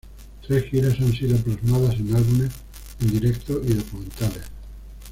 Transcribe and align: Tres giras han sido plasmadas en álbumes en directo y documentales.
Tres 0.47 0.63
giras 0.71 0.99
han 0.99 1.13
sido 1.13 1.37
plasmadas 1.37 1.93
en 1.99 2.15
álbumes 2.15 2.49
en 3.01 3.11
directo 3.19 3.61
y 3.63 3.75
documentales. 3.75 4.45